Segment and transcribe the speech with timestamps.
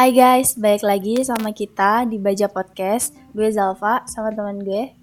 [0.00, 3.12] Hai guys, balik lagi sama kita di Baja Podcast.
[3.36, 4.96] Gue Zalfa sama teman gue.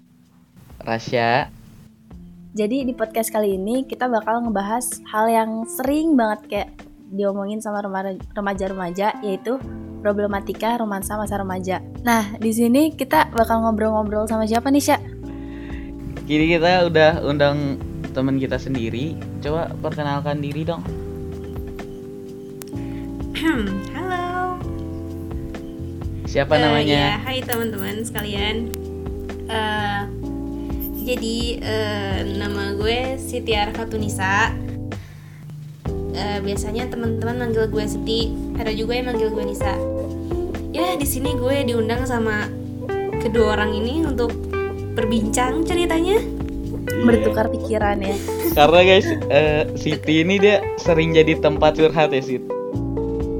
[0.82, 1.54] Rasya.
[2.50, 6.70] Jadi di podcast kali ini kita bakal ngebahas hal yang sering banget kayak
[7.14, 7.78] diomongin sama
[8.34, 9.62] remaja-remaja yaitu
[10.02, 11.78] problematika romansa masa remaja.
[12.02, 14.98] Nah, di sini kita bakal ngobrol-ngobrol sama siapa nih, Sya?
[16.26, 17.78] Kini kita udah undang
[18.18, 19.14] teman kita sendiri.
[19.46, 20.82] Coba perkenalkan diri dong.
[26.28, 27.16] Siapa Eh, namanya?
[27.16, 28.68] ya, hai teman-teman sekalian.
[29.48, 30.00] Eh,
[31.08, 34.52] jadi eh, nama gue Siti Arfatunisa.
[36.12, 38.28] Eh, biasanya teman-teman manggil gue Siti,
[38.60, 39.72] ada juga yang manggil gue Nisa.
[40.68, 42.44] Ya, di sini gue diundang sama
[43.24, 44.36] kedua orang ini untuk
[44.92, 46.20] berbincang ceritanya.
[46.20, 47.04] Iya.
[47.08, 48.16] Bertukar pikiran ya.
[48.58, 52.44] Karena guys, eh, Siti ini dia sering jadi tempat curhat ya, Sit.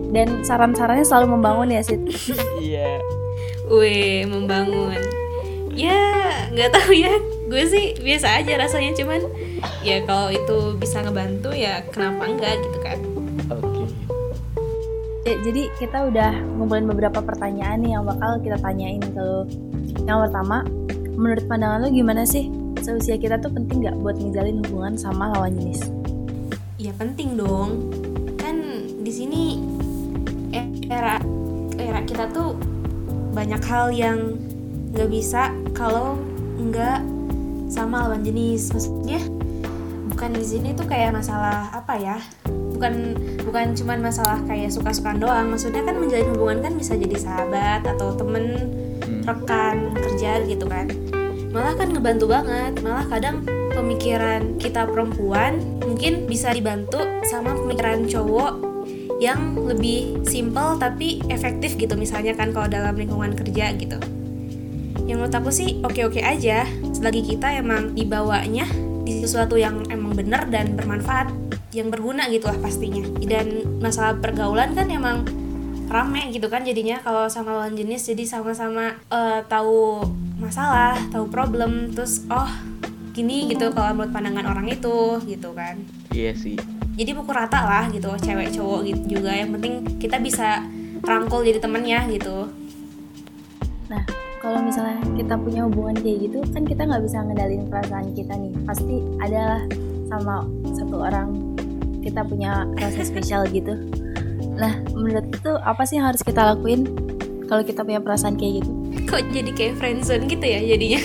[0.08, 2.00] Dan saran-sarannya selalu membangun ya, Sid.
[2.64, 3.00] Iya.
[3.68, 4.96] Weh, membangun.
[5.76, 7.12] Ya, nggak tahu ya.
[7.48, 9.24] Gue sih biasa aja rasanya cuman
[9.80, 12.98] ya kalau itu bisa ngebantu ya kenapa enggak gitu kan.
[13.52, 13.84] Oke.
[15.24, 19.44] Ya, jadi kita udah ngumpulin beberapa pertanyaan nih yang bakal kita tanyain ke lo.
[20.08, 20.64] Yang pertama,
[21.16, 22.48] menurut pandangan lo gimana sih?
[22.80, 25.84] Seusia kita tuh penting nggak buat ngejalin hubungan sama lawan jenis?
[26.80, 27.92] Ya penting dong.
[28.40, 28.60] Kan
[29.04, 29.60] di sini
[30.98, 31.16] era
[31.78, 32.58] era kita tuh
[33.32, 34.34] banyak hal yang
[34.90, 36.18] nggak bisa kalau
[36.58, 37.00] nggak
[37.70, 38.74] sama lawan jenis.
[38.74, 39.22] Maksudnya
[40.10, 42.18] bukan di sini tuh kayak masalah apa ya?
[42.50, 43.14] Bukan
[43.46, 45.54] bukan cuman masalah kayak suka-sukaan doang.
[45.54, 48.74] Maksudnya kan menjalin hubungan kan bisa jadi sahabat atau temen
[49.08, 49.24] Hmm.
[49.24, 50.84] rekan kerja gitu kan
[51.48, 53.40] malah kan ngebantu banget malah kadang
[53.72, 58.67] pemikiran kita perempuan mungkin bisa dibantu sama pemikiran cowok
[59.18, 61.98] yang lebih simple tapi efektif gitu.
[61.98, 63.98] Misalnya kan kalau dalam lingkungan kerja gitu.
[65.04, 66.64] Yang menurut aku sih oke-oke aja.
[66.94, 68.64] Selagi kita emang dibawanya
[69.02, 71.34] di sesuatu yang emang bener dan bermanfaat
[71.74, 73.02] yang berguna gitu lah pastinya.
[73.18, 75.26] Dan masalah pergaulan kan emang
[75.90, 77.02] rame gitu kan jadinya.
[77.02, 80.06] Kalau sama lawan jenis jadi sama-sama eh, tahu
[80.38, 82.46] masalah tahu problem terus oh
[83.10, 85.82] gini gitu kalau menurut pandangan orang itu gitu kan.
[86.14, 86.77] Iya sih.
[86.98, 90.66] Jadi pukul rata lah gitu cewek cowok gitu juga yang penting kita bisa
[91.06, 92.50] rangkul jadi temennya gitu
[93.88, 94.04] Nah,
[94.44, 98.52] kalau misalnya kita punya hubungan kayak gitu, kan kita nggak bisa ngendalin perasaan kita nih.
[98.68, 99.64] Pasti adalah
[100.12, 100.44] sama
[100.76, 101.56] satu orang
[102.04, 103.72] kita punya rasa spesial gitu.
[104.60, 106.84] Nah, menurut itu apa sih yang harus kita lakuin
[107.48, 108.72] kalau kita punya perasaan kayak gitu?
[109.08, 111.00] kok jadi kayak friendzone gitu ya jadinya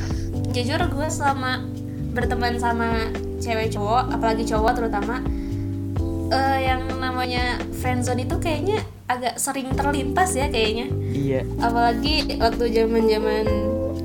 [0.56, 1.68] jujur gue selama
[2.16, 5.18] berteman sama cewek cowok apalagi cowok terutama
[6.30, 8.78] eh, yang namanya friendzone itu kayaknya
[9.10, 10.86] agak sering terlintas ya kayaknya.
[11.12, 11.40] Iya.
[11.60, 13.44] apalagi waktu zaman zaman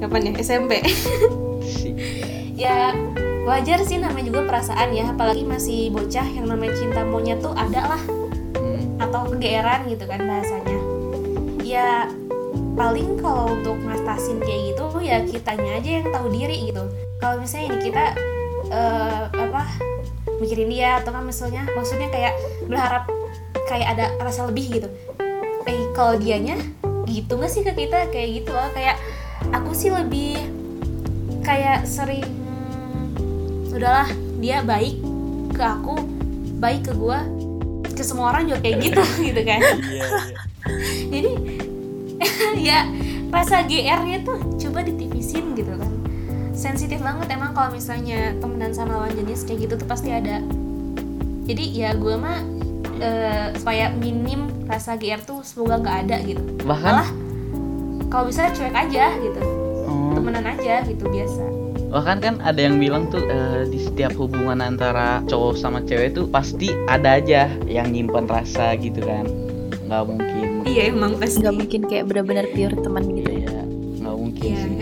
[0.02, 0.34] kapan ya?
[0.42, 0.72] SMP
[2.68, 2.92] ya
[3.48, 7.96] wajar sih namanya juga perasaan ya apalagi masih bocah yang namanya cinta monyet tuh ada
[7.96, 8.02] lah.
[8.58, 9.00] Hmm.
[9.00, 10.80] atau kegeeran gitu kan bahasanya.
[11.64, 12.10] Ya
[12.76, 16.84] paling kalau untuk ngatasin kayak gitu ya kitanya aja yang tahu diri gitu.
[17.22, 18.06] Kalau misalnya ini kita
[18.70, 19.62] eh, apa
[20.38, 22.34] mikirin dia atau kan misalnya maksudnya kayak
[22.70, 23.10] berharap
[23.68, 24.90] kayak ada rasa lebih gitu
[25.68, 26.56] eh kalau dianya
[27.08, 28.96] gitu nggak sih ke kita kayak gitu loh kayak
[29.52, 30.38] aku sih lebih
[31.44, 32.24] kayak sering
[33.72, 34.10] udahlah
[34.42, 34.98] dia baik
[35.54, 35.96] ke aku
[36.58, 37.22] baik ke gua
[37.86, 39.02] ke semua orang juga kayak gitu
[39.32, 40.06] gitu kan Iya.
[40.06, 40.08] iya.
[41.10, 41.32] jadi
[42.74, 42.80] ya
[43.30, 45.92] rasa GR-nya tuh coba ditipisin gitu kan
[46.58, 50.42] sensitif banget emang kalau misalnya temenan sama lawan jenis kayak gitu tuh pasti ada
[51.46, 52.42] jadi ya gue mah
[52.98, 57.10] eh, supaya minim rasa GR tuh semoga nggak ada gitu Bahkan malah
[58.10, 59.42] kalau bisa cuek aja gitu
[59.86, 61.46] oh, temenan aja gitu biasa
[61.88, 66.28] bahkan kan ada yang bilang tuh eh, di setiap hubungan antara cowok sama cewek tuh
[66.28, 69.24] pasti ada aja yang nyimpen rasa gitu kan.
[69.88, 70.48] Nggak mungkin.
[70.68, 73.40] iya emang pasti Nggak mungkin kayak benar-benar pure teman gitu ya.
[73.40, 73.64] Iya.
[74.04, 74.77] Nggak mungkin Iya sih.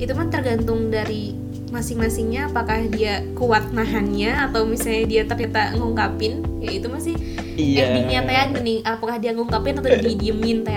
[0.00, 1.36] Itu mah tergantung dari
[1.70, 7.14] masing-masingnya apakah dia kuat nahannya atau misalnya dia ternyata ngungkapin ya itu masih
[7.54, 7.92] Iya.
[7.92, 10.74] endingnya teh gini apakah dia ngungkapin atau didiemin teh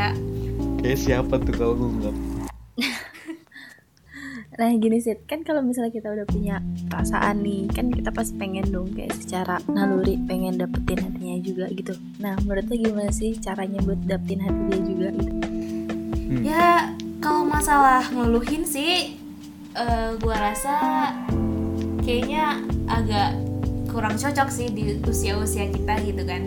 [0.84, 2.16] Kayak siapa tuh kalau ngunggap?
[4.54, 8.70] Nah gini sih, kan kalau misalnya kita udah punya perasaan nih, kan kita pasti pengen
[8.70, 11.98] dong kayak secara naluri pengen dapetin hatinya juga gitu.
[12.22, 15.34] Nah menurut lo gimana sih caranya buat dapetin hati dia juga gitu?
[16.46, 16.93] ya
[17.24, 19.16] kalau masalah ngeluhin sih
[19.72, 20.76] eh, gua rasa
[22.04, 22.60] kayaknya
[22.92, 23.40] agak
[23.88, 26.44] kurang cocok sih di usia-usia kita gitu kan.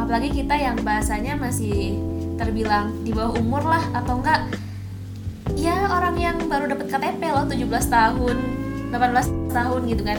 [0.00, 2.00] Apalagi kita yang bahasanya masih
[2.40, 4.48] terbilang di bawah umur lah atau enggak.
[5.52, 8.36] Ya orang yang baru dapat KTP loh 17 tahun
[8.96, 10.18] 18 tahun gitu kan.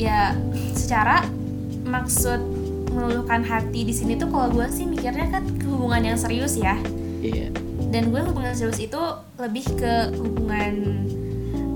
[0.00, 0.32] Ya
[0.72, 1.20] secara
[1.84, 2.40] maksud
[2.96, 6.80] meluluhkan hati di sini tuh kalau gue sih mikirnya kan hubungan yang serius ya.
[7.20, 7.65] Iya
[7.96, 9.00] dan gue hubungan serius itu
[9.40, 11.00] lebih ke hubungan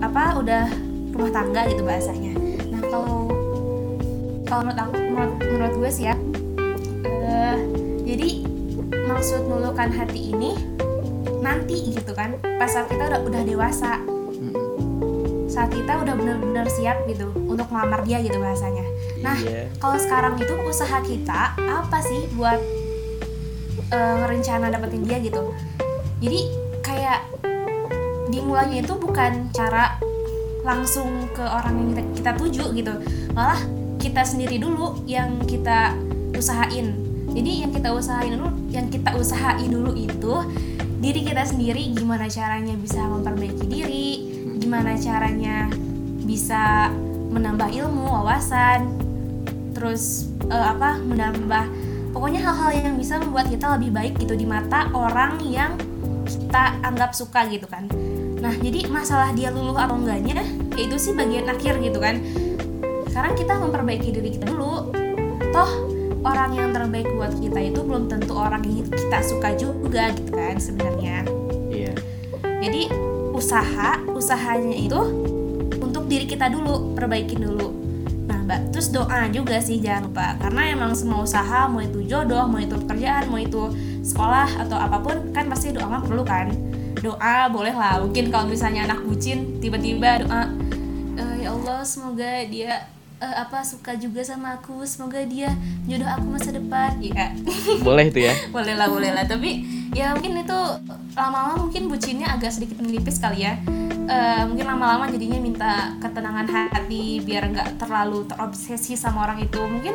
[0.05, 0.69] apa udah
[1.17, 2.37] rumah tangga gitu bahasanya.
[2.69, 3.25] Nah kalau
[4.45, 6.15] kalau menurut aku menurut, menurut gue sih ya
[7.09, 7.57] eh,
[8.05, 8.29] jadi
[9.09, 10.61] maksud meluluhkan hati ini
[11.41, 13.97] nanti gitu kan pas saat kita udah udah dewasa.
[14.05, 15.49] Mm-mm.
[15.49, 18.85] saat kita udah benar-benar siap gitu untuk melamar dia gitu bahasanya.
[19.25, 19.73] Nah iya.
[19.81, 22.61] kalau sekarang itu usaha kita apa sih buat
[23.89, 25.49] eh, ngerencana dapetin dia gitu
[26.21, 26.41] jadi
[26.85, 27.21] kayak
[28.29, 29.97] dimulainya itu bukan cara
[30.61, 32.95] langsung ke orang yang kita, kita tuju gitu.
[33.33, 33.61] Malah
[33.97, 35.97] kita sendiri dulu yang kita
[36.37, 36.93] usahain.
[37.31, 40.35] Jadi yang kita usahain dulu yang kita usahain dulu itu
[41.01, 44.09] diri kita sendiri gimana caranya bisa memperbaiki diri
[44.61, 45.73] gimana caranya
[46.29, 46.93] bisa
[47.33, 48.85] menambah ilmu wawasan
[49.73, 51.65] terus eh, apa menambah
[52.13, 55.73] pokoknya hal-hal yang bisa membuat kita lebih baik gitu di mata orang yang
[56.51, 57.87] kita anggap suka gitu kan.
[58.43, 60.43] Nah jadi masalah dia luluh atau enggaknya
[60.75, 62.19] ya itu sih bagian akhir gitu kan.
[63.07, 64.91] Sekarang kita memperbaiki diri kita dulu.
[65.55, 65.71] Toh
[66.27, 70.59] orang yang terbaik buat kita itu belum tentu orang yang kita suka juga gitu kan
[70.59, 71.23] sebenarnya.
[71.71, 71.95] Iya.
[72.43, 72.91] Jadi
[73.31, 75.01] usaha usahanya itu
[75.79, 77.71] untuk diri kita dulu perbaikin dulu.
[78.27, 80.35] Nah mbak terus doa juga sih jangan lupa.
[80.43, 83.71] Karena emang semua usaha mau itu jodoh mau itu pekerjaan mau itu
[84.01, 86.53] sekolah atau apa pun kan pasti doa mah perlu kan.
[87.01, 90.53] Doa boleh lah mungkin kalau misalnya anak bucin tiba-tiba doa
[91.17, 92.89] "Eh, ya Allah semoga dia
[93.21, 95.53] eh, apa suka juga sama aku semoga dia
[95.85, 96.97] jodoh aku masa depan.
[97.01, 97.33] Ya
[97.87, 98.35] boleh itu ya.
[98.53, 99.25] Boleh lah boleh lah.
[99.29, 100.61] Tapi ya mungkin itu
[101.17, 103.57] lama-lama mungkin bucinnya agak sedikit menipis kali ya.
[104.11, 109.61] Eh, mungkin lama-lama jadinya minta ketenangan hati biar nggak terlalu terobsesi sama orang itu.
[109.61, 109.95] Mungkin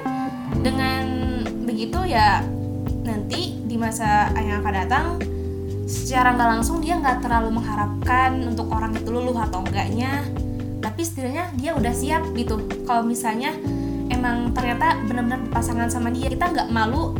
[0.64, 1.04] dengan
[1.66, 2.40] begitu ya
[3.06, 5.06] nanti di masa yang akan datang
[5.86, 10.26] secara nggak langsung dia nggak terlalu mengharapkan untuk orang itu luluh atau enggaknya.
[10.82, 12.62] Tapi setidaknya dia udah siap gitu.
[12.86, 13.54] Kalau misalnya
[14.10, 17.14] emang ternyata benar-benar pasangan sama dia kita nggak malu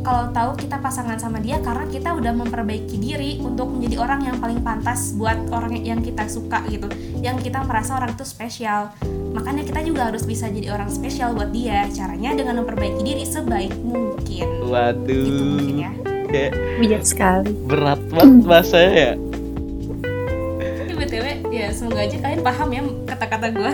[0.00, 4.36] kalau tahu kita pasangan sama dia karena kita udah memperbaiki diri untuk menjadi orang yang
[4.40, 6.88] paling pantas buat orang yang kita suka gitu.
[7.20, 8.92] Yang kita merasa orang itu spesial.
[9.36, 11.84] Makanya kita juga harus bisa jadi orang spesial buat dia.
[11.92, 14.46] Caranya dengan memperbaiki diri sebaik mungkin.
[14.48, 15.92] Gitu waduh mungkin ya.
[16.30, 17.50] Kayak bijak sekali.
[17.66, 19.12] berat banget bahasanya ya.
[20.86, 23.72] Ini btw ya semoga aja kalian paham ya kata-kata gue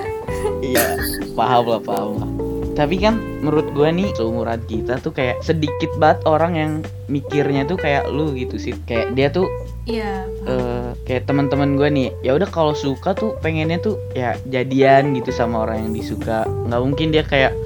[0.64, 0.96] iya
[1.37, 2.31] paham lah paham lah
[2.76, 6.73] tapi kan menurut gua nih seumuran kita tuh kayak sedikit banget orang yang
[7.08, 8.76] mikirnya tuh kayak lu gitu sih.
[8.84, 9.49] Kayak dia tuh
[9.88, 12.12] iya eh, kayak teman-teman gua nih.
[12.20, 16.44] Ya udah kalau suka tuh pengennya tuh ya jadian gitu sama orang yang disuka.
[16.44, 17.56] Nggak mungkin dia kayak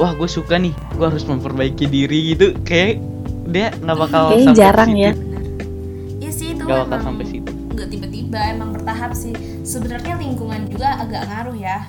[0.00, 0.72] wah gue suka nih.
[0.96, 2.56] Gue harus memperbaiki diri gitu.
[2.64, 3.04] Kayak
[3.52, 5.04] dia nggak bakal Kayaknya sampai jarang situ.
[5.04, 5.12] ya.
[6.24, 7.50] Iya sih itu nggak bakal sampai situ.
[7.74, 9.34] nggak tiba-tiba emang bertahap sih.
[9.60, 11.84] Sebenarnya lingkungan juga agak ngaruh ya.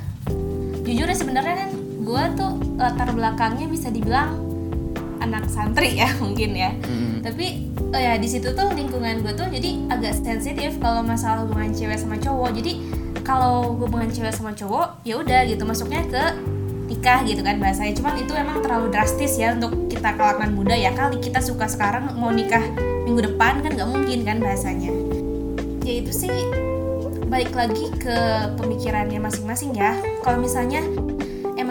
[0.83, 1.69] Jujur ya sebenarnya kan
[2.05, 4.37] gue tuh latar belakangnya bisa dibilang
[5.25, 6.71] anak santri ya mungkin ya.
[6.85, 7.25] Mm.
[7.25, 11.73] tapi oh ya di situ tuh lingkungan gue tuh jadi agak sensitif kalau masalah hubungan
[11.73, 12.53] cewek sama cowok.
[12.61, 12.71] Jadi
[13.25, 16.23] kalau hubungan cewek sama cowok ya udah gitu masuknya ke
[16.85, 17.97] nikah gitu kan bahasanya.
[17.97, 20.93] Cuman itu emang terlalu drastis ya untuk kita kalangan muda ya.
[20.93, 22.61] Kali kita suka sekarang mau nikah
[23.09, 24.93] minggu depan kan nggak mungkin kan bahasanya.
[25.81, 26.33] Ya itu sih
[27.25, 28.17] balik lagi ke
[28.61, 29.97] pemikirannya masing-masing ya.
[30.21, 30.85] Kalau misalnya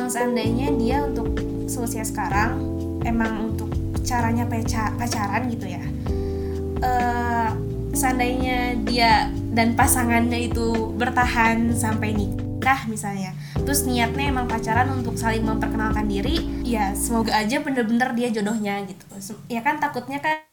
[0.04, 1.32] emang seandainya dia untuk
[1.64, 2.60] selesai sekarang
[3.08, 3.72] emang untuk
[4.04, 5.80] caranya paca- pacaran gitu ya
[6.84, 7.48] eh
[7.96, 15.40] seandainya dia dan pasangannya itu bertahan sampai nikah misalnya terus niatnya emang pacaran untuk saling
[15.40, 16.36] memperkenalkan diri
[16.68, 19.08] ya semoga aja bener-bener dia jodohnya gitu.
[19.48, 20.44] Ya kan takutnya kan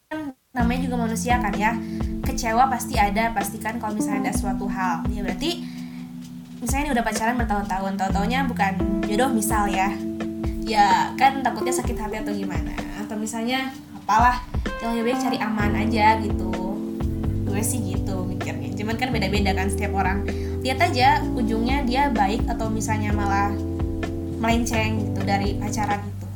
[0.55, 1.75] namanya juga manusia kan ya
[2.23, 5.03] kecewa pasti ada pastikan kalau misalnya ada suatu hal.
[5.11, 5.65] Ya berarti
[6.71, 8.73] misalnya ini udah pacaran bertahun-tahun tahu-taunya bukan
[9.03, 9.91] jodoh misal ya.
[10.63, 12.71] Ya kan takutnya sakit hati atau gimana.
[12.95, 14.39] Atau misalnya apalah
[14.79, 16.47] yang lebih baik cari aman aja gitu.
[17.43, 18.71] Gue sih gitu mikirnya.
[18.71, 20.23] Cuman kan beda-beda kan setiap orang.
[20.63, 23.51] Lihat aja ujungnya dia baik atau misalnya malah
[24.39, 26.27] melenceng gitu dari pacaran itu.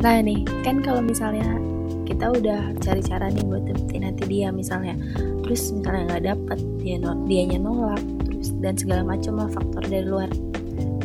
[0.00, 1.60] Nah nih, kan kalau misalnya
[2.08, 4.96] kita udah cari cara nih buat dapetin hati dia misalnya,
[5.42, 10.06] terus misalnya nggak dapet, dia no, dianya nolak, terus dan segala macam lah faktor dari
[10.06, 10.30] luar.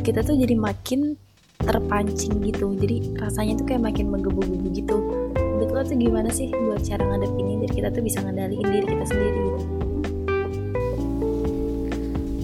[0.05, 1.17] Kita tuh jadi makin
[1.61, 2.77] terpancing gitu.
[2.77, 4.97] Jadi rasanya tuh kayak makin menggebu-gebu gitu.
[5.57, 9.05] Menurut lo tuh gimana sih buat cara ngadepinnya biar kita tuh bisa ngendaliin diri kita
[9.09, 9.61] sendiri gitu?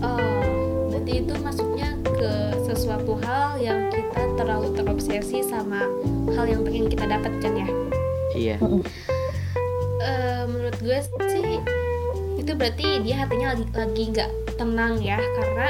[0.01, 0.43] Oh,
[0.89, 2.31] berarti itu masuknya ke
[2.65, 5.85] sesuatu hal yang kita terlalu terobsesi sama
[6.33, 7.69] hal yang pengen kita dapatkan ya.
[8.33, 8.57] iya
[10.01, 10.97] Eh, menurut gue
[11.29, 11.59] sih
[12.39, 15.67] itu berarti dia hatinya lagi lagi nggak tenang ya karena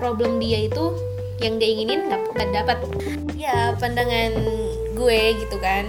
[0.00, 0.90] problem dia itu
[1.42, 2.78] yang dia inginin nggak dapat.
[3.34, 4.32] Ya pandangan
[4.94, 5.84] gue gitu kan.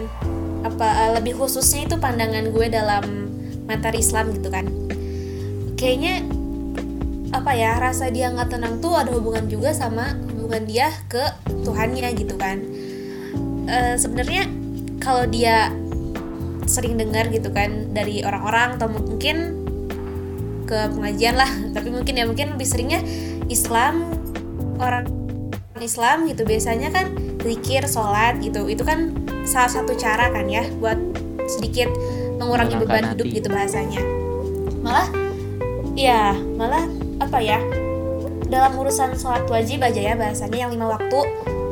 [0.66, 3.06] Apa eh, lebih khususnya itu pandangan gue dalam
[3.70, 4.66] materi Islam gitu kan.
[5.80, 6.24] Kayaknya
[7.34, 11.24] apa ya rasa dia nggak tenang tuh ada hubungan juga sama hubungan dia ke
[11.66, 12.62] Tuhannya gitu kan.
[13.66, 14.46] Eh, Sebenarnya
[15.02, 15.74] kalau dia
[16.66, 19.66] sering dengar gitu kan dari orang-orang atau mungkin
[20.66, 21.50] ke pengajian lah.
[21.76, 23.02] Tapi mungkin ya mungkin lebih seringnya
[23.48, 24.14] Islam
[24.80, 25.08] orang
[25.80, 26.48] Islam gitu.
[26.48, 27.12] Biasanya kan
[27.44, 28.66] zikir sholat gitu.
[28.68, 30.98] Itu kan salah satu cara kan ya buat
[31.46, 31.92] sedikit
[32.40, 34.00] mengurangi beban hidup gitu bahasanya.
[34.84, 35.08] Malah
[35.94, 36.90] ya malah
[37.22, 37.62] apa ya
[38.50, 41.20] dalam urusan sholat wajib aja ya bahasanya yang lima waktu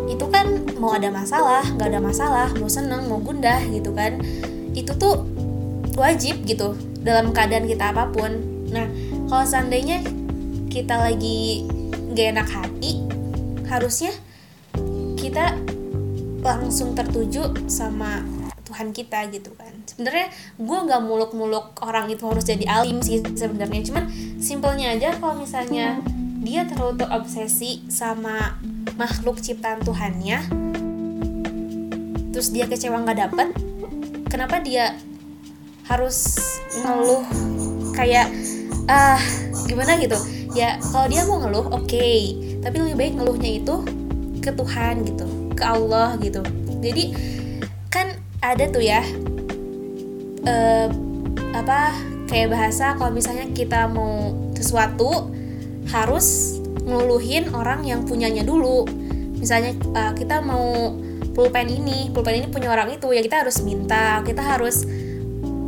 [0.10, 4.18] itu kan mau ada masalah nggak ada masalah mau seneng mau gundah gitu kan
[4.78, 5.28] itu tuh
[6.00, 8.32] wajib gitu dalam keadaan kita apa pun.
[8.72, 8.88] Nah
[9.28, 10.04] kalau seandainya
[10.72, 11.68] kita lagi
[12.16, 13.04] gak enak hati
[13.68, 14.12] harusnya
[15.20, 15.56] kita
[16.42, 18.24] langsung tertuju sama
[18.68, 19.72] Tuhan kita gitu kan.
[19.84, 23.84] Sebenarnya gue nggak muluk-muluk orang itu harus jadi alim sih sebenarnya.
[23.86, 24.08] Cuman
[24.40, 26.00] simpelnya aja kalau misalnya
[26.42, 28.58] dia terlalu terobsesi sama
[28.98, 30.42] makhluk ciptaan Tuhannya
[32.34, 33.48] terus dia kecewa nggak dapet
[34.32, 34.96] kenapa dia
[35.92, 36.40] harus
[36.80, 37.28] ngeluh?
[37.92, 38.32] Kayak
[38.88, 39.20] ah
[39.68, 40.16] gimana gitu?
[40.56, 42.10] Ya kalau dia mau ngeluh oke.
[42.64, 43.76] Tapi lebih baik ngeluhnya itu
[44.40, 46.40] ke Tuhan gitu ke Allah gitu.
[46.80, 47.12] Jadi
[47.92, 49.04] kan ada tuh ya
[50.48, 50.88] eh,
[51.52, 51.94] apa
[52.32, 55.28] kayak bahasa kalau misalnya kita mau sesuatu
[55.92, 56.58] harus
[56.88, 58.88] ngeluhin orang yang punyanya dulu.
[59.38, 60.96] Misalnya eh, kita mau
[61.32, 64.84] pulpen ini pulpen ini punya orang itu ya kita harus minta kita harus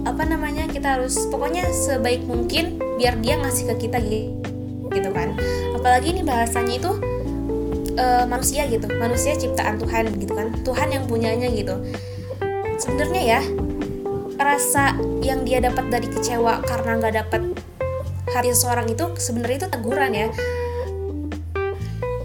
[0.03, 4.03] apa namanya kita harus pokoknya sebaik mungkin biar dia ngasih ke kita
[4.93, 5.33] gitu, kan.
[5.73, 6.91] Apalagi ini bahasanya itu
[7.95, 11.79] eh, manusia gitu manusia ciptaan Tuhan gitu kan Tuhan yang punyanya gitu.
[12.77, 13.41] Sebenarnya ya
[14.35, 17.41] rasa yang dia dapat dari kecewa karena nggak dapat
[18.33, 20.27] hati seseorang itu sebenarnya itu teguran ya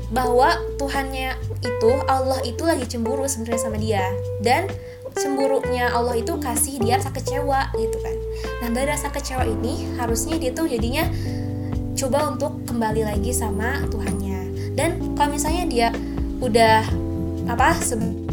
[0.09, 4.05] bahwa Tuhannya itu Allah itu lagi cemburu sebenarnya sama dia.
[4.41, 4.69] Dan
[5.17, 8.17] cemburunya Allah itu kasih dia rasa kecewa gitu kan.
[8.65, 11.05] Nah dari rasa kecewa ini harusnya dia tuh jadinya
[11.99, 14.73] coba untuk kembali lagi sama Tuhannya.
[14.79, 15.89] Dan kalau misalnya dia
[16.39, 16.87] udah
[17.49, 17.75] apa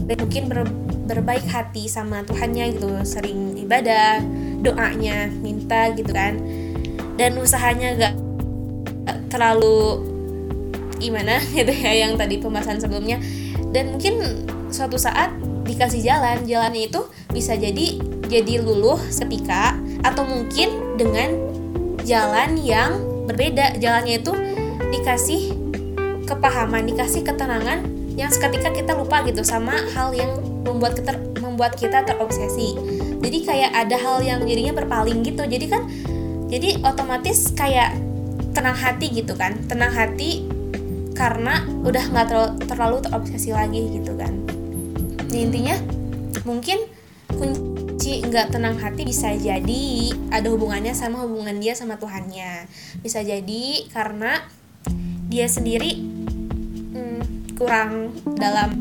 [0.06, 4.22] mungkin ber- berbaik hati sama Tuhannya gitu sering ibadah
[4.62, 6.38] doanya minta gitu kan
[7.16, 8.16] dan usahanya gak
[9.30, 10.02] terlalu
[11.00, 13.20] gimana gitu ya yang tadi pembahasan sebelumnya.
[13.72, 15.34] Dan mungkin suatu saat
[15.66, 17.02] dikasih jalan jalannya itu
[17.34, 21.36] bisa jadi jadi luluh setika atau mungkin dengan
[22.06, 23.82] jalan yang berbeda.
[23.82, 24.34] Jalannya itu
[24.94, 25.54] dikasih
[26.26, 27.86] kepahaman dikasih ketenangan
[28.16, 32.74] yang seketika kita lupa gitu sama hal yang membuat kita membuat kita terobsesi.
[33.22, 35.46] Jadi kayak ada hal yang jadinya berpaling gitu.
[35.46, 35.86] Jadi kan
[36.50, 37.94] jadi otomatis kayak
[38.56, 39.60] tenang hati gitu kan.
[39.68, 40.55] Tenang hati
[41.16, 44.36] karena udah nggak terlalu, terlalu terobsesi lagi gitu kan.
[45.32, 45.76] Jadi intinya
[46.44, 46.86] mungkin
[47.32, 52.68] kunci nggak tenang hati bisa jadi ada hubungannya sama hubungan dia sama Tuhannya.
[53.00, 54.44] Bisa jadi karena
[55.32, 56.04] dia sendiri
[56.94, 58.76] hmm, kurang dalam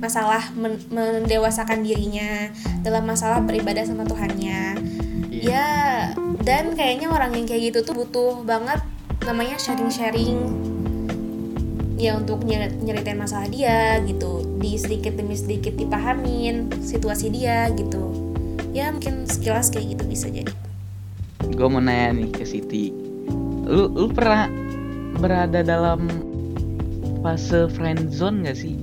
[0.00, 2.48] masalah men- mendewasakan dirinya
[2.80, 4.80] dalam masalah beribadah sama Tuhannya.
[5.28, 5.44] Iya.
[5.44, 5.68] ya
[6.40, 8.80] dan kayaknya orang yang kayak gitu tuh butuh banget
[9.24, 10.73] namanya sharing-sharing
[11.94, 14.42] ya untuk nyer- nyeritain masalah dia gitu.
[14.58, 18.10] Di sedikit demi sedikit dipahamin situasi dia gitu.
[18.74, 20.50] Ya mungkin sekilas kayak gitu bisa jadi.
[21.54, 22.90] Gue mau nanya nih ke Siti.
[23.64, 24.50] Lu lu pernah
[25.22, 26.10] berada dalam
[27.22, 28.74] fase friend zone gak sih?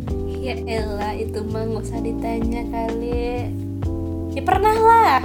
[0.42, 3.52] Ya elah itu mah nggak usah ditanya kali.
[4.34, 5.22] Ya pernah lah.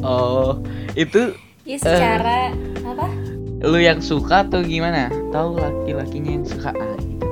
[0.00, 0.58] Oh
[0.96, 1.36] itu
[1.68, 3.06] ya secara apa?
[3.66, 5.12] lu yang suka atau gimana?
[5.30, 7.25] Tahu laki-lakinya yang suka ah gitu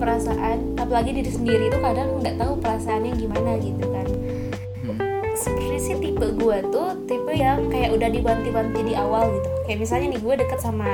[0.00, 4.06] perasaan apalagi diri sendiri itu kadang nggak tahu perasaannya gimana gitu kan.
[4.80, 4.98] Hmm.
[5.36, 9.48] sebenarnya sih tipe gue tuh tipe yang kayak udah dibanti-banti di awal gitu.
[9.68, 10.88] Kayak misalnya nih gue deket sama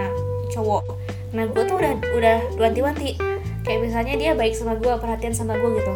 [0.51, 0.85] cowok.
[1.33, 3.15] Nah gue tuh udah udah wanti-wanti
[3.67, 5.95] kayak misalnya dia baik sama gue perhatian sama gue gitu.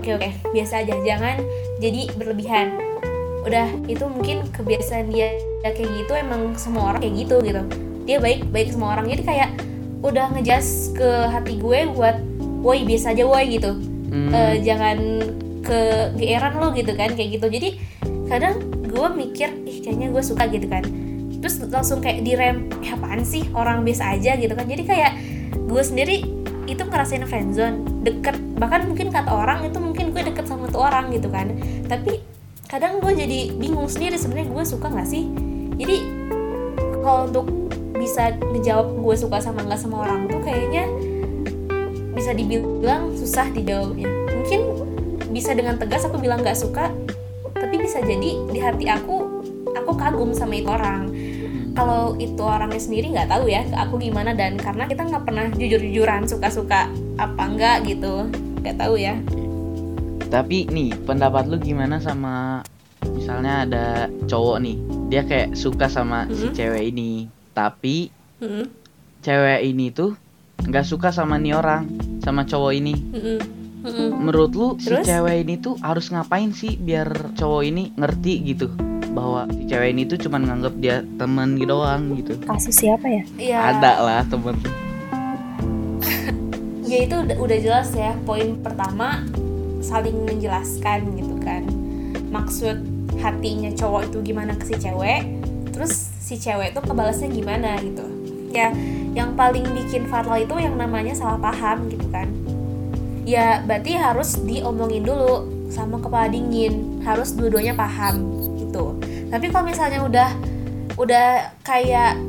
[0.00, 0.28] Oke oke.
[0.52, 0.94] Biasa aja.
[1.00, 1.40] Jangan
[1.80, 2.76] jadi berlebihan.
[3.46, 6.12] Udah itu mungkin kebiasaan dia kayak gitu.
[6.16, 7.62] Emang semua orang kayak gitu gitu.
[8.04, 9.06] Dia baik baik semua orang.
[9.08, 9.50] Jadi kayak
[10.04, 12.20] udah ngejas ke hati gue buat
[12.66, 13.78] woi biasa aja woi gitu.
[14.10, 14.34] Hmm.
[14.34, 14.98] Eh, jangan
[15.62, 17.46] ke geeran lo gitu kan kayak gitu.
[17.46, 17.68] Jadi
[18.26, 20.82] kadang gue mikir ih kayaknya gue suka gitu kan.
[21.38, 23.46] Terus langsung kayak direm eh, apaan sih?
[23.54, 24.66] Orang biasa aja gitu kan.
[24.66, 25.12] Jadi kayak
[25.54, 26.26] gue sendiri
[26.66, 28.34] itu ngerasain friendzone deket.
[28.58, 31.54] Bahkan mungkin kata orang itu mungkin gue deket sama tuh orang gitu kan.
[31.86, 32.18] Tapi
[32.66, 35.30] kadang gue jadi bingung sendiri sebenarnya gue suka nggak sih?
[35.78, 35.96] Jadi
[37.06, 37.46] kalau untuk
[37.94, 40.84] bisa ngejawab gue suka sama nggak sama orang tuh kayaknya
[42.16, 44.60] bisa dibilang susah dijawabnya mungkin
[45.30, 46.88] bisa dengan tegas aku bilang nggak suka
[47.52, 49.44] tapi bisa jadi di hati aku
[49.76, 51.12] aku kagum sama itu orang.
[51.76, 56.24] Kalau itu orangnya sendiri nggak tahu ya aku gimana dan karena kita nggak pernah jujur-jujuran
[56.24, 56.88] suka-suka
[57.20, 58.32] apa enggak gitu.
[58.64, 59.14] Nggak tahu ya.
[60.26, 62.64] Tapi nih, pendapat lu gimana sama
[63.14, 63.86] misalnya ada
[64.26, 66.54] cowok nih, dia kayak suka sama si Mhm.
[66.56, 67.10] cewek ini,
[67.54, 68.10] tapi
[68.42, 68.66] Mm-mm,
[69.22, 70.18] cewek ini tuh
[70.64, 71.84] nggak suka sama nih orang,
[72.24, 72.94] sama cowok ini.
[73.86, 75.06] Menurut lu si Terus?
[75.06, 78.66] cewek ini tuh harus ngapain sih biar cowok ini ngerti gitu
[79.14, 82.34] bahwa si cewek ini tuh cuman nganggap dia temen gitu doang gitu.
[82.44, 84.58] kasus siapa ya ya Ada lah temen.
[86.90, 89.22] ya itu udah, udah jelas ya poin pertama
[89.80, 91.62] saling menjelaskan gitu kan
[92.28, 92.76] maksud
[93.22, 95.24] hatinya cowok itu gimana ke si cewek
[95.72, 98.04] terus si cewek itu kebalasnya gimana gitu
[98.50, 98.70] ya
[99.16, 102.28] yang paling bikin fatal itu yang namanya salah paham gitu kan.
[103.24, 107.00] Ya berarti harus diomongin dulu sama kepala dingin.
[107.00, 109.00] Harus dua-duanya paham gitu.
[109.32, 110.30] Tapi kalau misalnya udah
[111.00, 112.20] udah kayak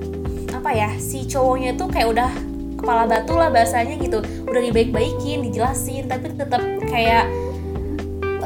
[0.55, 2.31] apa ya si cowoknya tuh kayak udah
[2.79, 4.23] kepala batu lah bahasanya gitu.
[4.47, 7.27] Udah dibaik-baikin dijelasin tapi tetap kayak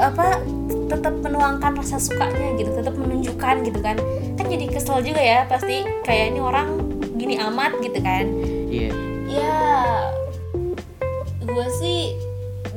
[0.01, 0.41] apa
[0.89, 4.01] tetap menuangkan rasa sukanya gitu tetap menunjukkan gitu kan.
[4.35, 6.80] Kan jadi kesel juga ya pasti kayak ini orang
[7.31, 8.25] gini amat gitu kan.
[8.67, 8.91] Iya.
[9.31, 9.63] ya
[11.39, 12.19] gue sih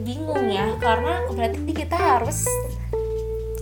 [0.06, 2.46] bingung ya karena berarti kita harus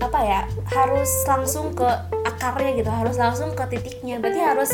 [0.04, 1.88] apa ya harus langsung ke
[2.28, 4.20] akarnya gitu harus langsung ke titiknya.
[4.20, 4.70] Berarti harus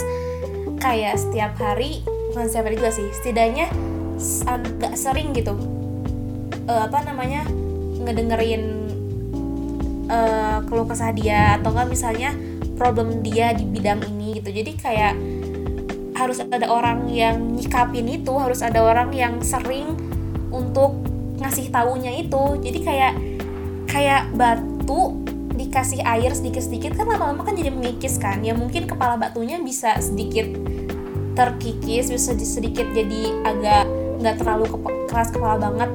[0.82, 2.02] kayak setiap hari
[2.34, 3.70] bukan setiap hari juga sih setidaknya
[4.50, 5.54] agak sering gitu
[6.68, 7.48] Eh, apa namanya
[8.04, 8.64] ngedengerin
[10.04, 12.36] eh, keluh kesah dia atau enggak misalnya
[12.76, 14.52] problem dia di bidang ini gitu.
[14.52, 15.16] Jadi kayak
[16.18, 19.94] harus ada orang yang nyikapin itu harus ada orang yang sering
[20.50, 20.98] untuk
[21.38, 22.58] ngasih taunya itu.
[22.58, 23.14] Jadi kayak
[23.86, 25.22] kayak batu
[25.54, 28.42] dikasih air sedikit-sedikit kan lama-lama kan jadi mengikis kan.
[28.42, 30.50] Ya mungkin kepala batunya bisa sedikit
[31.38, 33.86] terkikis bisa di- sedikit jadi agak
[34.18, 34.66] nggak terlalu
[35.06, 35.90] keras kepala banget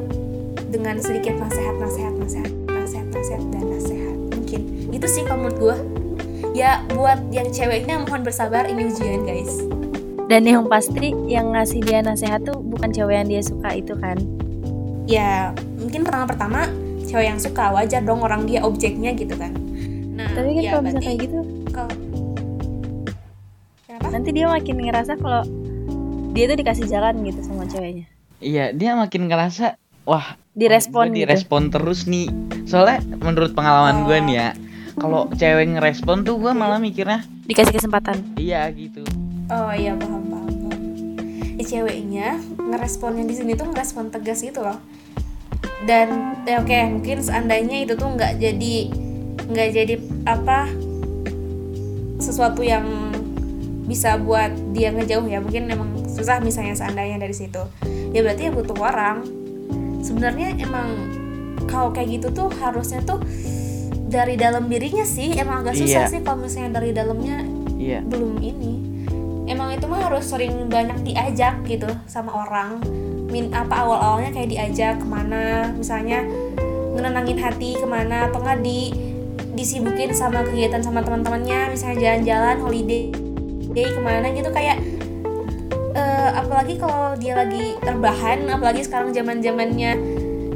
[0.71, 4.61] dengan sedikit nasihat nasihat nasihat nasihat nasihat dan nasihat mungkin.
[4.87, 5.77] Itu sih kalau menurut gue
[6.55, 9.82] ya buat yang ceweknya mohon bersabar ini ujian guys
[10.31, 14.15] dan yang pasti yang ngasih dia nasihat tuh bukan cewek yang dia suka itu kan?
[15.03, 16.71] Ya mungkin pertama-pertama
[17.03, 19.51] cewek yang suka wajar dong orang dia objeknya gitu kan.
[20.15, 21.39] Nah tapi kan ya kalau misalnya kayak gitu
[21.75, 21.93] kalau
[23.83, 24.07] kenapa?
[24.15, 25.43] nanti dia makin ngerasa kalau
[26.33, 28.07] dia tuh dikasih jalan gitu sama ceweknya.
[28.43, 31.23] Iya, dia makin ngerasa wah direspon gitu.
[31.23, 32.31] direspon terus nih.
[32.63, 34.49] Soalnya menurut pengalaman gue nih ya
[34.97, 38.23] kalau cewek ngerespon tuh gue malah mikirnya dikasih kesempatan.
[38.39, 39.03] Iya gitu
[39.51, 40.81] oh iya paham paham, paham.
[41.59, 42.27] Ya, ceweknya
[42.57, 44.79] ngeresponnya di sini tuh ngerespon tegas gitu loh.
[45.83, 48.75] Dan ya oke mungkin seandainya itu tuh nggak jadi
[49.43, 50.71] nggak jadi apa
[52.23, 52.87] sesuatu yang
[53.83, 55.43] bisa buat dia ngejauh ya.
[55.43, 57.59] Mungkin emang susah misalnya seandainya dari situ.
[58.15, 59.27] Ya berarti ya butuh orang.
[60.03, 60.87] Sebenarnya emang
[61.67, 63.23] kalau kayak gitu tuh harusnya tuh
[64.13, 66.11] dari dalam dirinya sih emang agak susah Iya.
[66.11, 67.41] sih kalau misalnya dari dalamnya
[67.81, 67.99] iya.
[68.05, 68.92] belum ini
[69.47, 72.79] emang itu mah harus sering banyak diajak gitu sama orang.
[73.29, 76.21] Min apa awal awalnya kayak diajak ke mana misalnya
[76.93, 78.93] ngenenangin hati ke mana atau nggak di
[79.53, 83.03] disibukin sama kegiatan sama teman-temannya misalnya jalan-jalan holiday
[83.73, 84.77] day ke mana gitu kayak
[85.97, 89.97] eh, apalagi kalau dia lagi terbahan apalagi sekarang zaman zamannya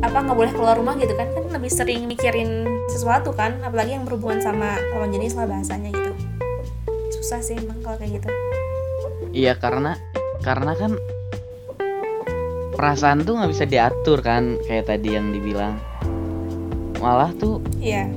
[0.01, 4.05] apa nggak boleh keluar rumah gitu kan kan lebih sering mikirin sesuatu kan apalagi yang
[4.05, 6.11] berhubungan sama lawan jenis lah bahasanya gitu.
[7.17, 8.29] Susah sih emang kalau kayak gitu
[9.37, 9.93] iya karena
[10.41, 10.97] karena kan
[12.73, 15.77] perasaan tuh nggak bisa diatur kan kayak tadi yang dibilang
[16.97, 18.09] malah tuh iya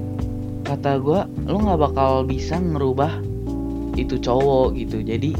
[0.65, 3.21] kata gue lu nggak bakal bisa ngerubah
[3.97, 5.33] itu cowok gitu jadi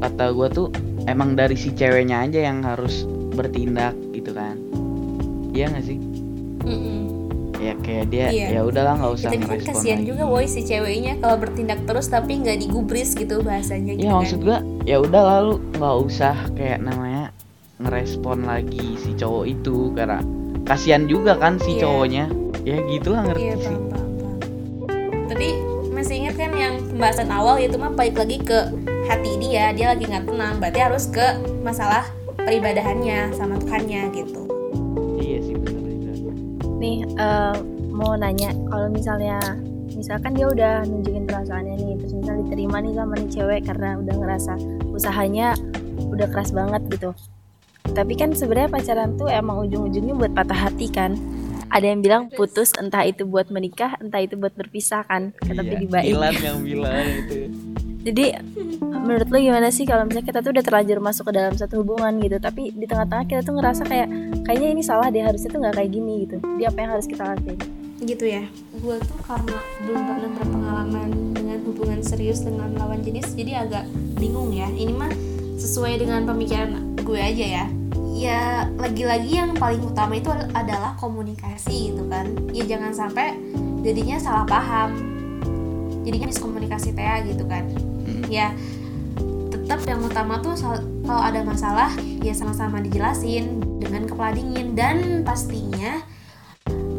[0.00, 0.66] kata gue tuh
[1.04, 4.56] emang dari si ceweknya aja yang harus bertindak gitu kan
[5.50, 5.98] iya nggak sih
[6.62, 7.00] Mm-mm.
[7.56, 8.46] ya kayak dia Iya.
[8.50, 11.80] ya udahlah nggak usah tapi kan ngerespon kasihan lagi juga boy si ceweknya kalau bertindak
[11.84, 14.20] terus tapi nggak digubris gitu bahasanya gitu ya kan.
[14.20, 17.34] maksud gua ya udah lalu nggak usah kayak namanya
[17.82, 20.22] ngerespon lagi si cowok itu karena
[20.64, 21.80] kasihan juga kan si Iya.
[21.84, 22.24] cowoknya
[22.62, 25.24] ya gitulah ngerti Iya sih paham, paham, paham.
[25.26, 25.48] Tapi
[25.90, 28.58] masih ingat kan yang pembahasan awal itu mah balik lagi ke
[29.06, 31.26] hati dia, dia lagi nggak tenang, berarti harus ke
[31.62, 34.40] masalah peribadahannya sama Tuhannya gitu.
[35.18, 35.74] iya sih juga
[36.78, 37.56] nih eh,
[37.90, 39.40] mau nanya kalau misalnya
[39.96, 44.14] misalkan dia udah nunjukin perasaannya nih terus misalnya diterima nih sama nih cewek karena udah
[44.14, 44.54] ngerasa
[44.96, 45.52] usahanya
[46.10, 47.10] udah keras banget gitu.
[47.92, 51.14] Tapi kan sebenarnya pacaran tuh emang ujung-ujungnya buat patah hati kan.
[51.70, 55.70] Ada yang bilang putus entah itu buat menikah entah itu buat berpisah kan kata Iya,
[55.74, 56.06] Pidi Baik.
[56.14, 57.36] Dilan yang bilang itu.
[58.06, 58.26] Jadi
[59.02, 62.22] menurut lo gimana sih kalau misalnya kita tuh udah terlanjur masuk ke dalam satu hubungan
[62.22, 64.08] gitu tapi di tengah-tengah kita tuh ngerasa kayak
[64.46, 66.36] kayaknya ini salah deh harusnya tuh nggak kayak gini gitu.
[66.54, 67.58] Dia apa yang harus kita lakuin?
[67.98, 68.44] Gitu ya.
[68.78, 71.08] Gue tuh karena belum pernah berpengalaman
[71.56, 73.88] dengan hubungan serius dengan lawan jenis, jadi agak
[74.20, 74.68] bingung ya.
[74.68, 75.08] Ini mah
[75.56, 77.64] sesuai dengan pemikiran gue aja ya.
[78.16, 78.40] Ya
[78.76, 82.28] lagi-lagi yang paling utama itu adalah komunikasi gitu kan.
[82.52, 83.40] Ya jangan sampai
[83.80, 84.92] jadinya salah paham.
[86.04, 87.64] Jadinya miskomunikasi teh gitu kan.
[88.06, 88.22] Hmm.
[88.30, 88.54] ya
[89.50, 90.54] tetap yang utama tuh
[91.02, 91.90] kalau ada masalah
[92.22, 96.06] ya sama-sama dijelasin dengan kepala dingin dan pastinya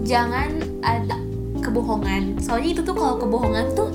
[0.04, 0.52] jangan
[0.84, 1.16] ada
[1.64, 3.88] kebohongan soalnya itu tuh kalau kebohongan tuh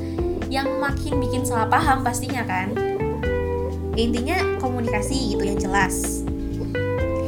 [0.53, 2.77] yang makin bikin salah paham pastinya kan.
[3.97, 6.21] Intinya komunikasi gitu yang jelas.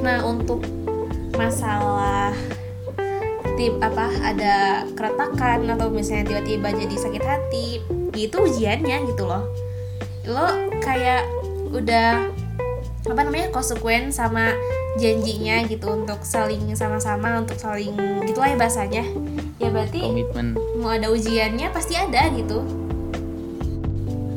[0.04, 0.60] Nah untuk
[1.32, 2.36] masalah
[3.56, 7.66] tip apa ada keretakan atau misalnya tiba-tiba jadi sakit hati
[8.12, 9.48] itu ujiannya gitu loh.
[10.28, 11.24] Lo kayak
[11.72, 12.28] udah
[13.08, 14.52] apa namanya konsekuen sama
[15.00, 17.96] janjinya gitu untuk saling sama-sama untuk saling
[18.28, 19.04] gitu lah ya bahasanya.
[19.56, 20.60] Ya berarti komitmen.
[20.76, 22.83] mau ada ujiannya pasti ada gitu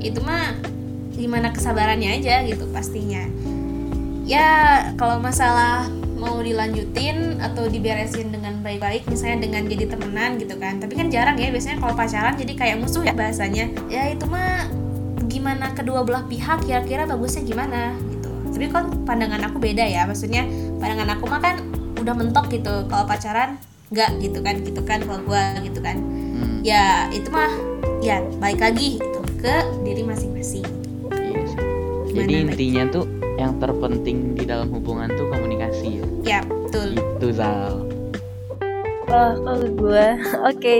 [0.08, 0.56] itu mah
[1.17, 3.26] gimana kesabarannya aja gitu pastinya.
[4.28, 4.48] Ya
[5.00, 10.82] kalau masalah mau dilanjutin atau diberesin dengan baik-baik misalnya dengan jadi temenan gitu kan.
[10.82, 13.70] Tapi kan jarang ya biasanya kalau pacaran jadi kayak musuh ya bahasanya.
[13.88, 14.70] Ya itu mah
[15.30, 18.30] gimana kedua belah pihak kira-kira bagusnya gimana gitu.
[18.54, 20.46] Tapi kan pandangan aku beda ya maksudnya
[20.82, 21.56] pandangan aku mah kan
[21.98, 22.86] udah mentok gitu.
[22.89, 25.98] Kalau pacaran nggak gitu kan gitu kan kalau gua gitu kan.
[25.98, 27.50] Hmm, ya itu mah
[28.02, 30.65] ya balik lagi gitu ke diri masing-masing
[31.13, 31.43] iya
[32.12, 32.47] jadi Baik?
[32.54, 33.06] intinya tuh
[33.38, 37.86] yang terpenting di dalam hubungan tuh komunikasi ya ya betul itu Zal
[39.08, 40.08] Wah, kalau gue,
[40.52, 40.78] oke.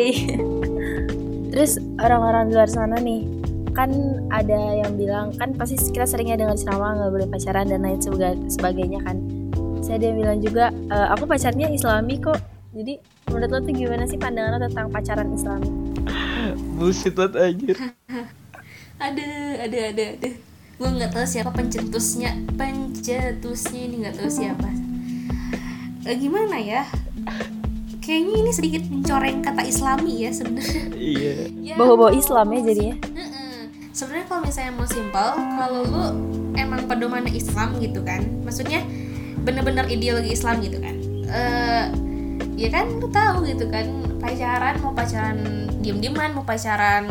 [1.48, 3.24] Terus orang-orang di luar sana nih,
[3.72, 3.88] kan
[4.36, 8.36] ada yang bilang kan pasti kita seringnya dengar ceramah nggak boleh pacaran dan lain seba-
[8.52, 9.24] sebagainya kan.
[9.80, 12.36] Saya ada yang bilang juga, "E, aku pacarnya Islami kok.
[12.76, 13.00] Jadi
[13.32, 15.70] menurut lo tuh gimana sih pandangan lo tentang pacaran Islami?
[16.76, 17.78] bullshit banget anjir
[18.98, 19.28] ada
[19.62, 20.30] ada ada ada.
[20.78, 22.38] Gue nggak tahu siapa pencetusnya.
[22.54, 24.70] Pencetusnya ini nggak tahu siapa.
[26.06, 26.86] Eh, gimana ya?
[28.00, 30.84] Kayaknya ini sedikit mencoreng kata Islami ya sebenarnya.
[30.96, 31.34] Iya.
[31.60, 32.96] Ya, Bawa-bawa Islam ya jadinya.
[33.04, 33.60] Heeh.
[33.92, 36.06] Sebenarnya kalau misalnya mau simpel, kalau lu
[36.54, 38.86] emang pedoman Islam gitu kan, maksudnya
[39.42, 41.86] bener-bener ideologi Islam gitu kan, eh
[42.60, 43.90] ya kan lu tahu gitu kan,
[44.22, 47.10] pacaran mau pacaran diem-dieman, mau pacaran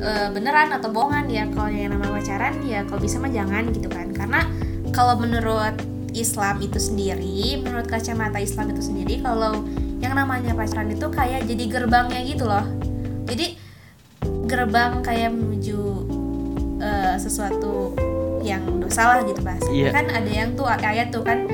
[0.00, 3.88] eh, beneran atau bohongan ya kalau yang namanya pacaran ya kalau bisa mah jangan gitu
[3.92, 4.40] kan, karena
[4.90, 5.76] kalau menurut
[6.10, 9.62] Islam itu sendiri, menurut kacamata Islam itu sendiri, kalau
[10.02, 12.66] yang namanya pacaran itu kayak jadi gerbangnya gitu loh,
[13.30, 13.54] jadi
[14.50, 15.80] gerbang kayak menuju
[16.82, 17.94] eh, sesuatu
[18.40, 19.92] yang dosa lah gitu bahasa Iya.
[19.92, 21.44] kan ada yang tuh ayat tuh kan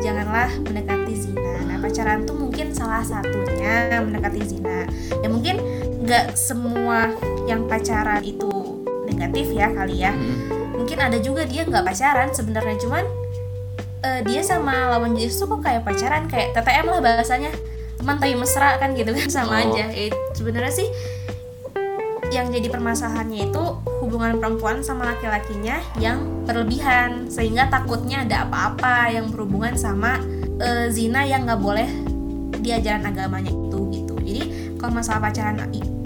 [0.00, 1.68] janganlah mendekati zina.
[1.68, 4.88] Nah pacaran tuh mungkin salah satunya mendekati zina.
[5.20, 5.60] Ya mungkin
[6.00, 7.12] nggak semua
[7.50, 8.48] yang pacaran itu
[9.04, 10.14] negatif ya kali ya.
[10.14, 13.04] Hmm, mungkin ada juga dia nggak pacaran sebenarnya cuman
[14.00, 17.52] eh, dia sama lawan jenis tuh kok kayak pacaran kayak TTM lah bahasanya.
[17.98, 19.74] Teman tapi mesra kan gitu kan sama Oh.
[19.74, 19.92] aja.
[19.92, 20.88] Eh, sebenarnya sih
[22.30, 23.62] yang jadi permasalahannya itu
[23.98, 30.22] hubungan perempuan sama laki-lakinya yang berlebihan sehingga takutnya ada apa-apa yang berhubungan sama
[30.62, 31.90] eh, zina yang nggak boleh
[32.62, 34.14] di ajaran agamanya itu gitu.
[34.22, 34.42] Jadi
[34.78, 35.58] kalau masalah pacaran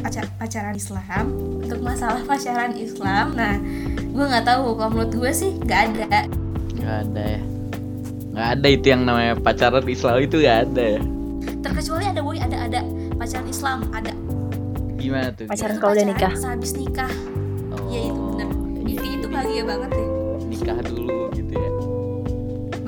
[0.05, 1.25] pacar- pacaran Islam.
[1.65, 3.57] Untuk masalah pacaran Islam nah
[3.97, 6.29] gue nggak tahu kalau menurut gue sih nggak ada.
[6.77, 7.43] Nggak ada ya.
[8.35, 11.03] Nggak ada itu yang namanya pacaran Islam itu nggak ada ya.
[11.65, 12.81] Terkecuali ada boy ada ada
[13.17, 14.13] pacaran Islam ada.
[15.01, 15.49] Gimana tuh?
[15.49, 16.33] Pacaran Itu kalau udah nikah.
[16.37, 17.13] sehabis nikah.
[17.73, 18.45] Oh, ya itu iya,
[18.85, 20.09] intinya itu jadi bahagia banget deh.
[20.45, 21.71] nikah dulu gitu ya.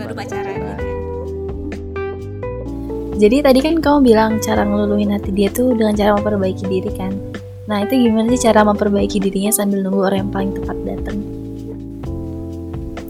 [0.07, 0.45] Pacaran.
[0.47, 0.96] gitu kan.
[3.17, 7.17] Jadi tadi kan kamu bilang cara ngeluluhin hati dia tuh dengan cara memperbaiki diri kan.
[7.65, 11.19] Nah itu gimana sih cara memperbaiki dirinya sambil nunggu orang yang paling tepat datang?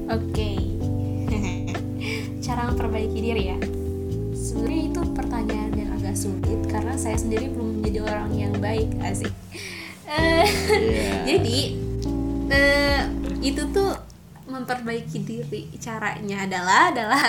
[0.06, 0.50] Oke.
[2.46, 3.58] Cara memperbaiki diri ya.
[4.32, 9.34] Sebenarnya itu pertanyaan yang agak sulit karena saya sendiri belum menjadi orang yang baik, asik.
[10.06, 10.46] Iya.
[11.34, 11.58] Jadi
[12.54, 13.02] eh,
[13.42, 13.92] itu tuh
[14.46, 17.22] memperbaiki diri caranya adalah adalah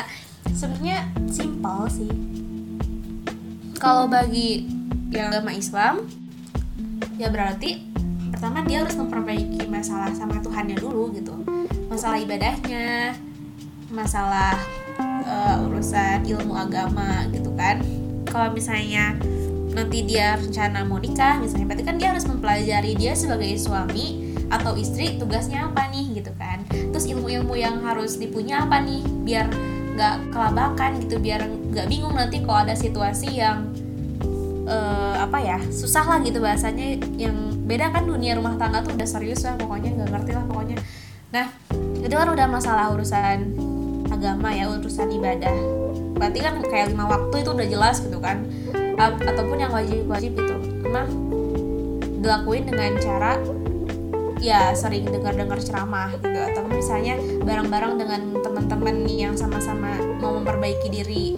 [0.53, 2.37] sebenarnya simpel sih.
[3.77, 4.65] Kalau bagi
[5.13, 6.09] yang agama Islam
[7.21, 7.85] ya berarti
[8.33, 11.37] pertama dia harus memperbaiki masalah sama Tuhannya dulu gitu.
[11.85, 13.13] Masalah ibadahnya
[13.93, 14.57] masalah
[15.25, 17.85] eh, urusan ilmu agama gitu kan.
[18.25, 19.13] Kalau misalnya
[19.77, 24.73] nanti dia rencana mau nikah misalnya berarti kan dia harus mempelajari dia sebagai suami atau
[24.73, 26.65] istri tugasnya apa nih gitu kan.
[26.73, 29.45] Terus ilmu-ilmu yang harus dipunya apa nih biar
[29.97, 33.73] nggak kelabakan gitu biar nggak bingung nanti kalau ada situasi yang
[34.69, 37.01] eh, apa ya susah lah gitu bahasanya.
[37.17, 40.77] Yang beda kan dunia rumah tangga tuh udah serius lah pokoknya nggak ngerti lah pokoknya.
[41.33, 41.49] Nah
[41.97, 43.57] itu kan udah masalah urusan
[44.13, 45.57] agama ya urusan ibadah.
[46.13, 48.45] Berarti kan kayak lima waktu itu udah jelas gitu kan.
[49.01, 50.55] A- ataupun yang wajib-wajib gitu.
[50.85, 51.09] Emang
[52.21, 53.37] dilakuin dengan cara
[54.37, 56.39] ya sering dengar-dengar ceramah gitu.
[56.39, 61.37] Atau misalnya bareng-bareng dengan teman-teman yang sama-sama mau memperbaiki diri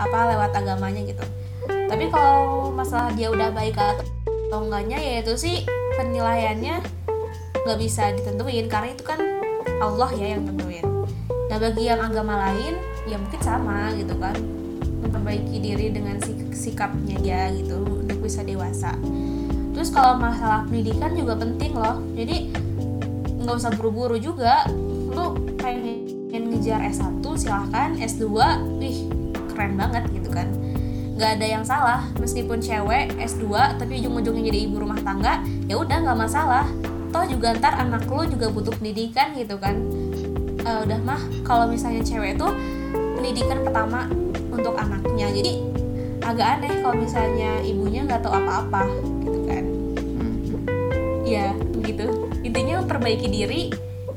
[0.00, 1.24] apa lewat agamanya gitu.
[1.68, 5.56] Tapi kalau masalah dia udah baik atau enggaknya ya itu sih
[6.00, 6.80] penilaiannya
[7.62, 8.66] nggak bisa ditentuin.
[8.68, 9.20] Karena itu kan
[9.80, 10.86] Allah ya yang tentuin.
[11.52, 14.34] Nah bagi yang agama lain ya mungkin sama gitu kan.
[15.02, 18.94] Memperbaiki diri dengan sik- sikapnya dia gitu untuk bisa dewasa
[19.72, 21.98] terus kalau masalah pendidikan juga penting loh.
[22.14, 22.52] Jadi
[23.42, 24.68] nggak usah buru-buru juga.
[25.12, 27.96] Lu pengen ngejar S1 silahkan.
[27.98, 28.24] S2
[28.78, 28.98] wih
[29.52, 30.48] keren banget gitu kan.
[31.18, 32.00] Nggak ada yang salah.
[32.20, 36.66] Meskipun cewek S2 tapi ujung-ujungnya jadi ibu rumah tangga ya udah nggak masalah.
[37.12, 39.76] Toh juga ntar anak lu juga butuh pendidikan gitu kan.
[40.62, 42.54] Eh, udah mah kalau misalnya cewek tuh
[43.18, 44.08] pendidikan pertama
[44.48, 45.28] untuk anaknya.
[45.28, 45.52] Jadi
[46.22, 48.86] agak aneh kalau misalnya ibunya nggak tahu apa-apa
[49.52, 49.64] kan?
[51.28, 51.52] Ya
[51.84, 53.62] gitu intinya memperbaiki diri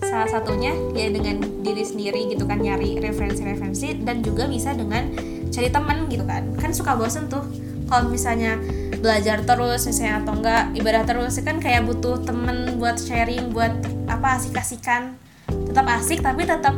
[0.03, 5.11] salah satunya ya dengan diri sendiri gitu kan nyari referensi-referensi dan juga bisa dengan
[5.49, 6.43] cari teman gitu kan.
[6.59, 7.43] Kan suka bosen tuh.
[7.85, 8.57] Kalau misalnya
[8.97, 13.71] belajar terus misalnya atau enggak ibadah terus kan kayak butuh temen buat sharing buat
[14.09, 15.13] apa asik-asikan.
[15.45, 16.73] Tetap asik tapi tetap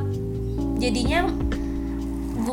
[0.77, 1.23] jadinya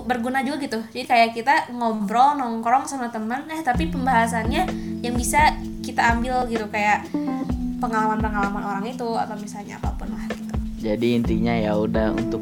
[0.03, 0.79] berguna juga gitu.
[0.91, 4.63] Jadi kayak kita ngobrol nongkrong sama temen eh tapi pembahasannya
[5.03, 7.05] yang bisa kita ambil gitu kayak
[7.79, 12.41] pengalaman-pengalaman orang itu atau misalnya apa pun lah gitu Jadi intinya ya udah untuk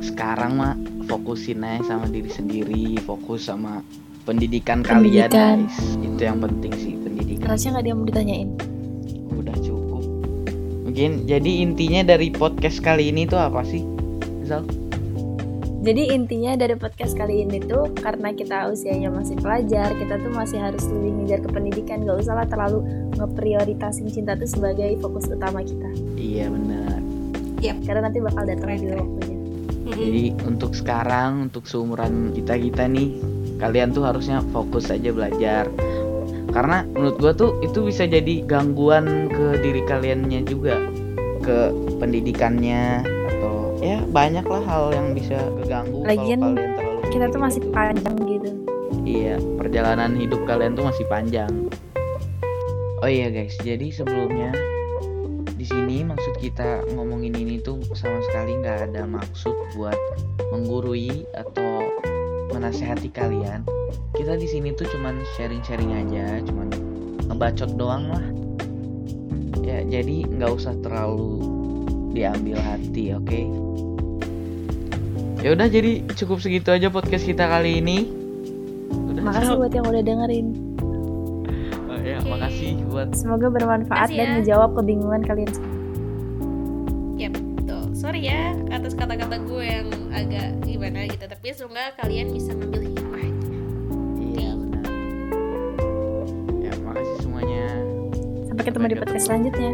[0.00, 0.74] sekarang mah
[1.04, 3.80] fokusin aja sama diri sendiri, fokus sama
[4.24, 5.28] pendidikan, Pendidikan.
[5.28, 5.76] kalian guys.
[5.98, 7.48] Itu yang penting sih pendidikan.
[7.48, 8.48] Rasanya nggak dia mau ditanyain.
[9.32, 10.04] Udah cukup.
[10.84, 13.80] Mungkin jadi intinya dari podcast kali ini tuh apa sih?
[14.44, 14.68] Zal?
[15.88, 20.60] Jadi intinya dari podcast kali ini tuh karena kita usianya masih pelajar, kita tuh masih
[20.60, 22.04] harus lebih ngejar ke pendidikan.
[22.04, 22.84] Gak usah lah terlalu
[23.16, 25.88] ngeprioritasin cinta tuh sebagai fokus utama kita.
[26.20, 27.00] Iya benar.
[27.88, 29.36] Karena nanti bakal datang juga waktunya.
[29.88, 33.08] Jadi untuk sekarang, untuk seumuran kita kita nih,
[33.56, 35.72] kalian tuh harusnya fokus aja belajar.
[36.52, 40.84] Karena menurut gua tuh itu bisa jadi gangguan ke diri kaliannya juga,
[41.40, 43.16] ke pendidikannya
[43.88, 47.00] ya banyak lah hal yang bisa keganggu kalau kalian terlalu.
[47.08, 48.50] Kita tuh masih panjang gitu.
[49.08, 51.48] Iya, perjalanan hidup kalian tuh masih panjang.
[53.00, 54.52] Oh iya guys, jadi sebelumnya
[55.56, 59.96] di sini maksud kita ngomongin ini tuh sama sekali nggak ada maksud buat
[60.52, 61.88] menggurui atau
[62.52, 63.64] menasehati kalian.
[64.12, 66.68] Kita di sini tuh cuman sharing-sharing aja, cuman
[67.30, 68.26] ngebacot doang lah.
[69.64, 71.57] Ya, jadi nggak usah terlalu
[72.18, 73.40] diambil hati, oke?
[75.38, 78.10] Ya udah jadi cukup segitu aja podcast kita kali ini.
[78.90, 79.56] Udah, Makasih Zal.
[79.56, 80.46] buat yang udah dengerin.
[80.82, 82.26] Oh, ya, Oke.
[82.28, 84.34] makasih buat Semoga bermanfaat Makasih dan ya.
[84.34, 85.74] menjawab kebingungan kalian semua.
[87.14, 92.54] ya betul sorry ya atas kata-kata gue yang agak gimana gitu tapi semoga kalian bisa
[92.54, 93.26] ngambil hikmah
[94.28, 94.84] Iya benar.
[96.56, 97.64] Ya makasih semuanya.
[98.46, 99.70] Sampai ketemu di podcast selanjutnya.